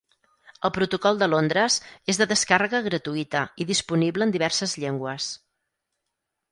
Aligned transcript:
El 0.69 0.71
protocol 0.77 1.19
de 1.19 1.27
Londres 1.33 1.77
és 2.13 2.21
de 2.21 2.27
descàrrega 2.33 2.81
gratuïta 2.89 3.45
i 3.65 3.69
disponible 3.75 4.29
en 4.29 4.35
diverses 4.39 4.77
llengües. 4.85 5.31